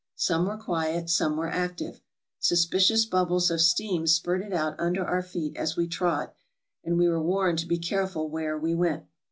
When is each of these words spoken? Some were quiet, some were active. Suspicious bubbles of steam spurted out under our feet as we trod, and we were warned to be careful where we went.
Some 0.15 0.47
were 0.47 0.57
quiet, 0.57 1.11
some 1.11 1.37
were 1.37 1.47
active. 1.51 2.01
Suspicious 2.39 3.05
bubbles 3.05 3.51
of 3.51 3.61
steam 3.61 4.07
spurted 4.07 4.51
out 4.51 4.73
under 4.79 5.05
our 5.05 5.21
feet 5.21 5.55
as 5.55 5.77
we 5.77 5.87
trod, 5.87 6.31
and 6.83 6.97
we 6.97 7.07
were 7.07 7.21
warned 7.21 7.59
to 7.59 7.67
be 7.67 7.77
careful 7.77 8.27
where 8.27 8.57
we 8.57 8.73
went. 8.73 9.05